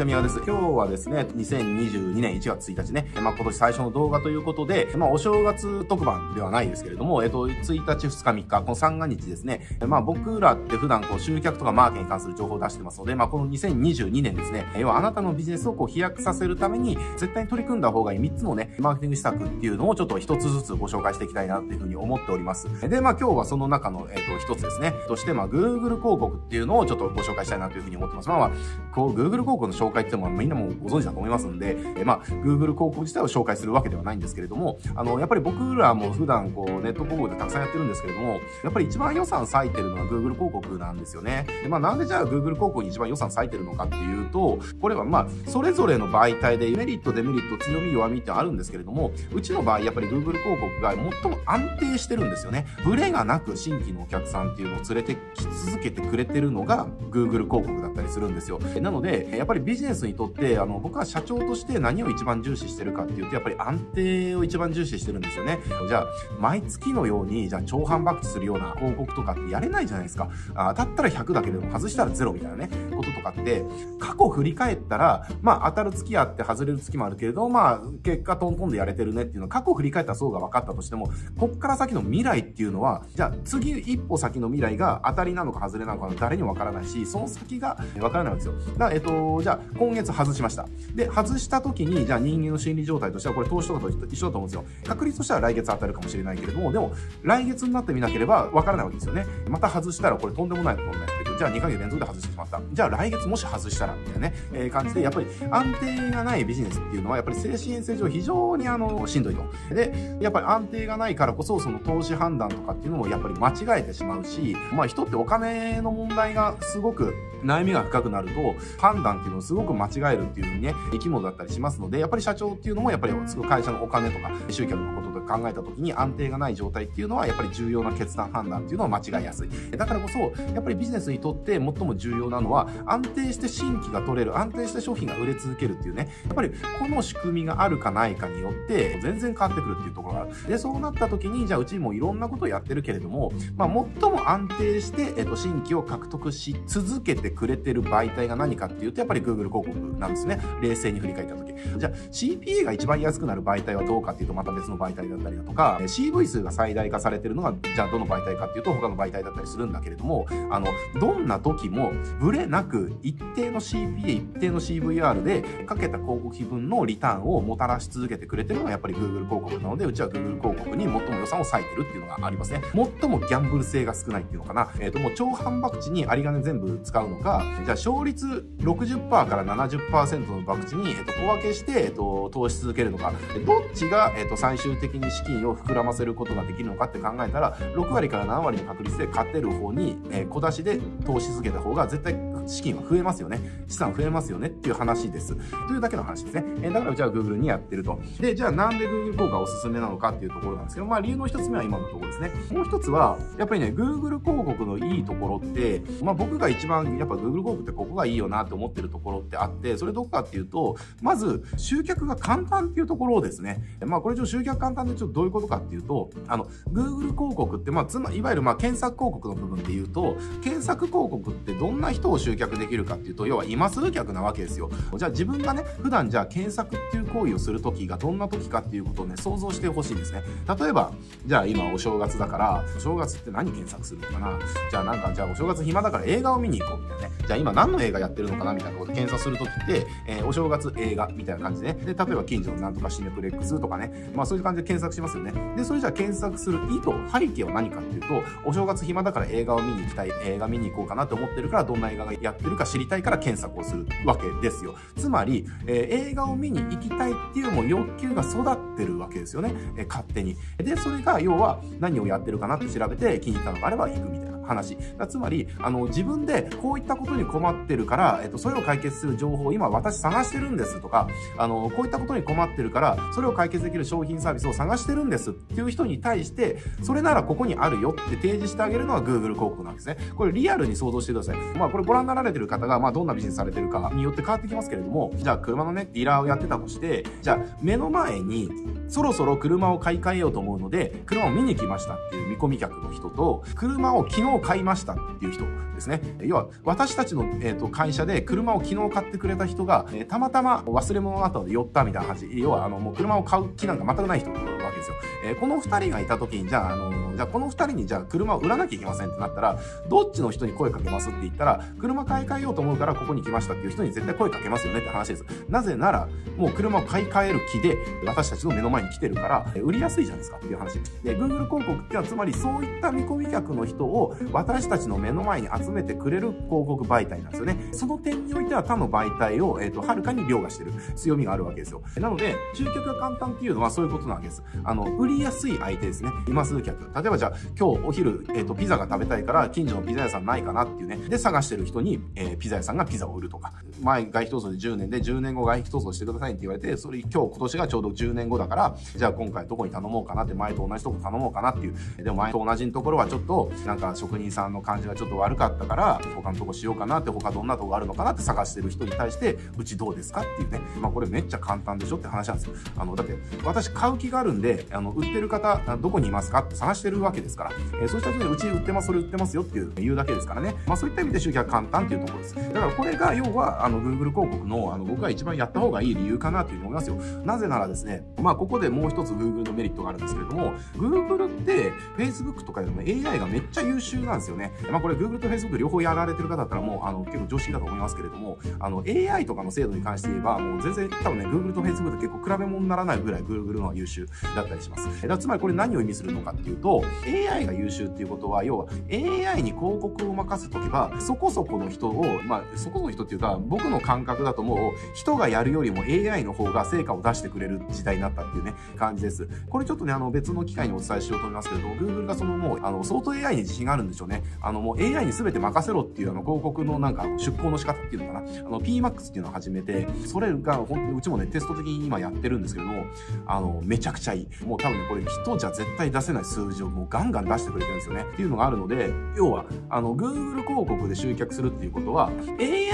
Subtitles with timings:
[0.00, 0.40] ちは、宮です。
[0.46, 22.68] 今日はですね、2022年1月1日ね、まあ、今年最初の動画ということで、まあ、お正月特番ではないですけれども、えっと、1日、2日、3日、この三が日ですね、まあ、僕らって普段こう、集客とかマーケに関する情報を出してますので、まあ、この2022年ですね、要はあなたのビジネスをこう、飛躍させるために、絶対に取り組んだ方がいい3つのね、マーケティング施策っていうのをちょっと1つずつご紹介していきたいなっていうふうに思っております。
[22.88, 28.28] で、まあ、今日はその中の、えっと、1つですね、として、まあ、Google 広告っていうのをちょっとご紹介したいなというふうに思ってます。
[28.30, 28.50] まあ、まあ、
[28.94, 41.46] こう、Google 広告の紹介っていうのはみんなもご存知だと思いますんで、えまあ、Google 広告自体を紹介するわけではないんですけれども、あの、やっぱり僕らも普段こう、ネット広告でたくさんやってるんですけれども、やっぱり一番予算割いてるのは Google 広告なんですよね。
[41.62, 52.66] で、まあ、なんでじゃあ Google 広告に一番予算割いてるのかっていうと、これはまあ、それぞれの媒体でメリット、デメリット、強み、弱みってあるんですけれども、うちの場合、やっぱり Google 広告が最も安定してるんですよね。
[52.84, 58.58] ブレがなく新規のお客さんっていうのを連れてき続けてくれてるのが Google 広告だったりするんですよ。
[58.80, 65.58] なので、やっぱりビジジネスにとって、あの、僕は社長として何を一番重視してるかっていうと、やっぱり安定を一番重視してるんですよね。
[65.88, 66.06] じゃあ、
[66.38, 70.28] 毎月のように、じゃあ、超反爆するような広告とかってやれないじゃないですか。
[70.54, 73.64] あ当たったら100だけでも外したら0みたいなね、こととかって、
[73.98, 88.72] 過去振り返ったら、まあ、当たる月あって外れる月もあるけれど、まあ、結果トントンでやれてるねっていうのは、過去振り返った層が分かったとしても、こっから先の未来っていうのは、じゃあ、次一歩先の未来が当たりなのか外れなのか誰にも分からないし、その先が分からないわけですよ。
[88.72, 90.66] だから、えっと、じゃあ、今月外しました。
[90.94, 94.64] で、外した時に、じゃあ人間の心理状態としては、これ投資とかと一緒だと思うんですよ。
[94.86, 99.26] 確率としては来月当たるかもしれないけれども、でも、来月になってみなければわからないわけですよね。
[99.48, 101.38] また外したら、これとんでもないことになってくる。
[101.38, 102.60] じゃあ2ヶ月連続で外してしまった。
[102.72, 109.74] じゃあ来月もし外したら、みたいなね、えー、感じで、やっぱり安定がないビジネスっていうのは、やっぱり精神衛生上非常にあの、しんどいと。
[109.74, 129.50] で、やっぱり安定がないからこそ、その投資判断とかっていうのもやっぱり間違えてしまうし、まあ人ってお金の問題がすごく悩みが深くなると、判断っていうのをすごく間違えるっていうふうにね、生き物だったりしますので、やっぱり社長っていうのもやっぱりすごい会社のお金とか集客のこと考えた時に安定がない状態っていうのはやっぱり重要な決断判断っていうのを間違いやすい。
[129.70, 130.18] だからこそ、
[130.52, 140.48] やっぱりビジネスにとって最も重要なのは安定して新規が取れる、安定して商品が売れ続けるっていうね、やっぱりこの仕組みがあるかないかによって全然変わってくるっていうところがある。
[140.48, 143.68] で、そうなった時に、じゃあうちもいろんなことをやってるけれども、まあ
[144.00, 150.40] 最も安定して、えっと、新規を獲得し続けてくれてる媒体が何かっていうと、やっぱり Google 広告なんですね。
[150.60, 151.54] 冷静に振り返った時。
[151.78, 160.68] じゃあ CPA が一番安くなる媒体はどうかっていうとまた別の媒体だったりだとか、CV 数が最大化されてるのが、じゃあどの媒体かっていうと他の媒体だったりするんだけれども、あの、
[161.00, 172.62] どんな時もブレなく一定の CPA、一定の CVR でかけた広告費分のリターンをもたらし続けてくれてるのがやっぱり Google 広告なので、うちは Google 広告に最も予算を割いてるっていうのがありますね。
[172.72, 174.70] 最もギャンブル性が少ないっていうのかな。
[174.78, 183.12] えっ、ー、と、もう超反爆地に有り金全部使うのか、じゃあ勝率60%から70%の博打に、えっ、ー、と、小分けして、えっ、ー、と、投資続けるのか、
[183.46, 192.14] どっちが、えっ、と、最終的に資金を膨らませることができるのかって考えたら、6割から7割の確率で勝てる方に、え小出しで投資続けた方が絶対
[192.50, 193.40] 資金は増えますよね。
[193.68, 195.36] 資産増えますよねっていう話です。
[195.68, 196.44] というだけの話ですね。
[196.62, 198.00] えだからうちは Google にやってると。
[198.18, 202.32] で、じゃあなんで Google 効果がおすすめなのかっていうところなんですけど、まあ理由の一つ目は今のところですね。
[202.50, 213.62] もう一つは、やっぱりね、Google 広告のいいところって、まあ僕が一番やっぱ Google 広告ってここがいいよなって思ってるところってあって、それどこかっていうと、まず集客が簡単っていうところですね。
[213.84, 224.70] まあこれちょ集客簡単でちょっとどういうことかっていうと、あの、Google 広告って、まあつまり、いわゆるまあ検索広告の部分で言うと、検索広告ってどんな人を集客できるかっていうと、要は今すぐ客なわけですよ。
[224.96, 230.22] じゃあ自分がね、普段じゃあ検索っていう行為をするときがどんな時かっていうことをね、想像してほしいんですね。
[230.58, 230.92] 例えば、
[231.26, 234.38] じゃあ今お正月だから、お正月って何検索するのかな？
[234.70, 237.10] じゃあなんか、じゃあお正月暇だから映画を見に行こうみたいなね。
[237.26, 238.54] じゃあ今何の映画やってるのかな？
[238.54, 241.74] みたいなこと検索するときって、えー、お正月映画みたいな感じでね。
[241.74, 244.10] で、例えば近所のなんとかシネプレックスとかね。
[244.14, 245.32] まあそういう感じで検索しますよね。
[245.56, 248.06] で、それじゃあ検索する意図、背景は何かっていうと、
[248.44, 254.74] お正月暇だから映画を見に行きたい、映画見に行こうかなと思ってるから、どんな映画がやってるか知りたいから検索をするわけですよ。
[254.96, 258.42] つまり、えー、映画を見に行きたいっていうも欲求が育
[258.74, 259.52] ってるわけですよね。
[259.76, 260.36] えー、勝手に。
[260.58, 264.39] で、それが要は何をやってるかなって調べて気に入ったのがあれば行くみたいな。
[264.50, 264.76] 話。
[265.08, 271.08] つまり、あの、自分でこういったことに困ってるから、えっと、それを解決する情報を今私探してるんですとか、
[271.38, 279.96] あの、こういったことに困ってるから、それを解決できる商品サービスを探してるんですっていう人に対して、それならここにあるよって提示してあげるのが Google 広告なんですね。
[280.16, 281.36] これリアルに想像してください。
[281.56, 288.50] まあ、これご覧になられてる方が、まあ、どんなビジネスされてるかによって変わってきますけれども、じゃあ車のね、ディーラーをやってたとして、じゃあ目の前に、
[288.88, 295.44] そろそろ車を買い替えようと思うので、車を見に来ましたっていう見込み客の人と、車を昨日を買いましたっていう人
[295.74, 296.00] ですね。
[296.20, 302.26] 要は、私たちの、えーと、会社で車を昨日買ってくれた人が、えー、たまたま忘れ物の後で寄ったみたいな話。
[302.38, 304.96] 要は、あの、もう車を買う気なんか全くない人なわけですよ。
[305.24, 309.58] えー、この二人がいた時に、じゃあ、あのじゃあこの二人にじゃあ車を売らなきゃいけませんってなったら、
[309.88, 315.24] どっちの人に声かけますって言ったら、車買い替えようと思うからここに来ましたっていう人に絶対声かけますよねって話です。
[315.48, 320.78] なぜなら、もう車を買い替える気で、私たちの目の前に来てるから、売りやすいじゃないですかっていう話。
[321.02, 327.56] で、Google 広告ってのはつまりそういった見込み客の人を私たちの目の前に集めてくれる広告媒体なんですよね。
[327.72, 331.82] その点においては他の媒体を、えっ、ー、と、はるかに凌駕してる強みがあるわけですよ。
[331.96, 334.42] なので、集客が簡単っていうのはそういうことなわけです。
[334.64, 336.10] あの、売りやすい相手ですね。
[336.28, 336.90] 今すぐ客。
[337.00, 340.96] 例えばじゃあ、今日お昼、え、ー、と、ピザが食べたいから近所のピザ屋さんないかなっていうね。
[341.08, 343.52] で、探してる人に、えー、ピザ屋さんがピザを売るとか。
[343.80, 351.74] 前、外費闘争で10年で10年後外費闘争してくださいって言われて、それ今日今年がちょうど10年後だから、じゃあ今回どこに頼もうかなって、前と同じとこ頼もうかなっていう。
[352.02, 360.60] でも前と同じところはちょっと、なんか職人さんの感じがちょっと悪かったから、他のとこしようかなって、他どんなとこあるのかなって探してる人に対して、うちどうですかっていうね。
[360.80, 362.54] まあこれめっちゃ簡単でしょって話なんですよ。
[362.76, 370.54] あの、だって、私買う気があるんで、あの、売ってる方、どこにいますかって探してるるわけですから、えー、そうした人にうち売ってます、それ売ってますよっていう、言うだけですからね。
[370.66, 372.34] まあそういった意味で集客簡単っていうところです。
[372.34, 376.96] だからこれが、要は、あの、Google 広告の、あの、僕が一番やった方がいい理由かなというふうに思いますよ。
[377.24, 384.52] なぜならですね、まあここでもう一つ Google のメリットがあるんですけれども、Google って Facebook とかよりも AI がめっちゃ優秀なんですよね。
[384.70, 394.86] まあこれ Google と Facebook 両方やられてる方だったらもう、あの、結構常識だと思いますけれども、あの、AI とかの精度に関して言えば、もう全然多分ね、Google と Facebook って結構比べ物にならないぐらい Google のは優秀だったりします。
[394.86, 409.28] だからつまりこれ何を意味するのかっていうと、AI が優秀っていうことは、要は AI に広告を任せとけば、そこそこの人を、まあ、そこの人っていうか、僕の感覚だともう、人がやるよりも AI の方が成果を出してくれる時代になったっていうね、感じです。
[409.48, 414.22] これちょっとね、あの、別の機会にお伝えしようと思いますけど、Google がそのもう、あの、相当 AI に自信があるんでしょうね。
[414.40, 418.20] あの、もう AI に全て任せろっていうあの、広告のなんか、出稿の仕方っていうのかな。
[418.20, 422.84] あの、PMAX っていうのを始めて、それが、本当にうちもね、テスト的に今やってるんですけれども、
[423.26, 424.44] あの、めちゃくちゃいい。
[424.44, 428.06] もう多分ね、これ人じゃ絶対出せない数字をもうガンガン出してくれてるんですよね。
[428.12, 432.10] っていうのがあるので、要は、あの、Google 広告で集客するっていうことは、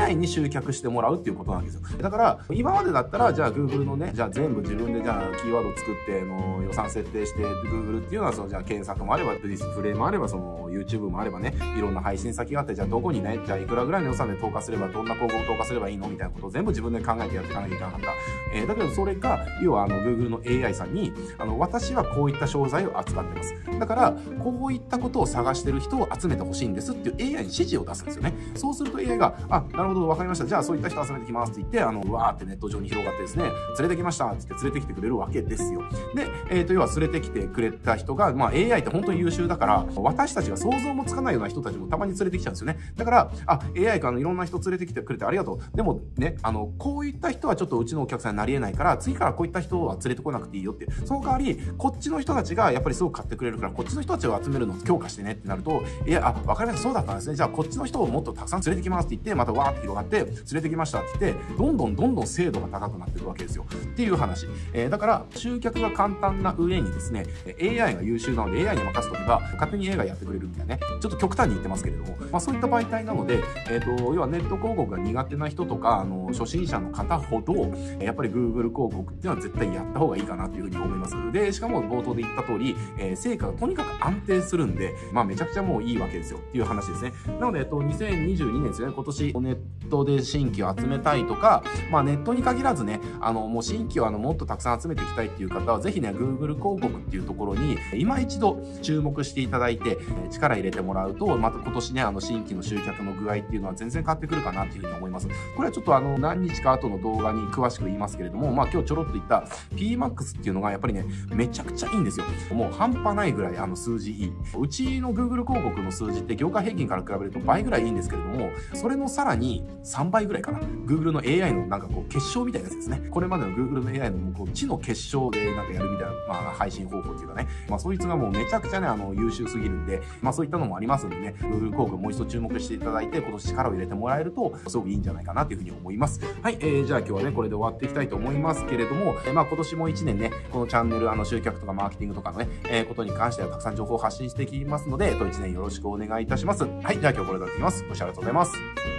[0.00, 1.80] AI に集客してもらうっていうことなんですよ。
[2.00, 16.08] だから、今までだったら、じゃあ Google のね、じゃあ全部自分でじゃあキーワード作って、の予算設定して、Google っていうのは、そのじゃあ検索もあれば、ディスプレイもあれば、その YouTube もあればね、いろんな配信先があって、じゃあどこにね、じゃあいくらぐらいの予算で投下すれば、どんな広告投下すればいいの？
[16.08, 18.06] みたいなことを全部自分で考えてやっていかなきゃいけなかった。
[18.54, 23.54] えー、だけどそれが、要はあの Google の AI さんに、あの、私はこういった商材を扱ってます。
[23.86, 28.34] から、こういったことを探してる人を集めてほしいんですっていう AI に指示を出すんですよね。
[28.54, 30.46] そうすると AI が、あ、なるほど、わかりました。
[30.46, 33.44] じゃあそういった人集めてきますって言って、あの、わーってネット上に広がってですね、
[33.78, 35.82] 連れてきましたって言って連れてきてくれるわけですよ。
[36.14, 42.78] で、え、ー、と、要は連れてきてくれた人が、まあ AI って本当に優秀だから、私たちが想像もつかないような人たちもたまに連れてきちゃうんですよね。
[42.96, 45.76] だから、あ、AI かのいろんな人連れてきてくれてありがとう。
[45.76, 50.86] でもね、あの、こういった人はちょっとうちのお客さんになり得ないから、次からこういった人は連れてこなくていいよって。
[51.04, 57.36] その代わり、こっちの人たちがやっぱりすごく買ってくれるから、こっちの人たちを集めるのを強化してねってなると、いや、あ、わかりました、そうだったんですね。
[57.36, 63.66] じゃあこっちの人をもっとたくさん連れてきますって言って、またわーって広がって、連れてきましたって言って、どんどんどんどん精度が高くなっていくわけですよ。
[63.70, 64.46] っていう話。
[64.72, 67.26] えー、だから、集客が簡単な上にですね、
[67.60, 77.54] AI が優秀なので AI に任せとけば、勝手に AI がやってくれるみたいなね、ちょっと極端に言ってますけれども、まあそういった媒体なので、えっ、ー、と、要はネット広告が苦手な人とか、あの、初心者の方ほど、
[78.00, 81.32] やっぱり Google 広告っていうのは絶対やった方がいいかなというふうに思います。
[81.32, 87.12] で、しかも冒頭で言った通り、えー、成果がとにかく安定するんで、まあめちゃくちゃもういいわけですよっていう話ですね。
[87.40, 89.58] なので、えっと、2022年ですよね、今年ネッ
[89.90, 99.98] トで新規を集めたいとか、まあネットに限らずね、あの、もう新規をあの、もっとたくさん集めていきたいっていう方は、ぜひね、Google 広告っていうところに、今一度注目していただいて、
[100.30, 105.26] 力入れてもらうと、また今年ね、あの、新規の集客の具合っていうのは全然変わってくるかなっていうふうに思います。
[105.56, 109.44] これはちょっとあの、何日か後の動画に詳しく言いますけれども、まあ今日ちょろっと言った
[109.74, 112.26] PMAX っていうのがやっぱりね、めちゃくちゃいいんですよ。
[112.52, 114.32] もう半端ないぐらいあの数字いい。
[114.58, 120.58] うちの Google 広告の数字って業界平均から比べると倍ぐらいいいんですけれども、それのさらに3倍ぐらいかな。
[120.58, 123.08] Google の AI のなんかこう結晶みたいなやつですね。
[123.10, 127.46] これまでの Google の AI のこう知の結晶でなんかやるみたいな、まあ配信方法っていうかね。
[127.68, 136.20] まあそいつがもうめちゃくちゃね、あの優秀すぎるんで、まあそういったのもありますんでね、Google 広告もう一度注目していただいて、今年力を入れてもらえると、すごくいいんじゃないかなというふうに思います。
[136.42, 146.64] はい、えー、じゃあ今日はね、これで終わっていきたいと思いますけれども、えー、まあ今年も1年ね、このチャンネル、あの集客とかマーケティングとかのね、えー、ことに関してはたくさん情報を発信していきますので、えっと1年よろしくお願いいたします。
[146.64, 147.84] はい、じゃあ今日これで終わっていきます。
[147.88, 148.95] ご視聴ありがとうございます。